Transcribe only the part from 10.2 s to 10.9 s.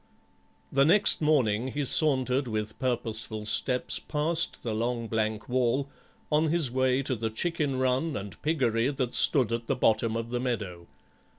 the meadow.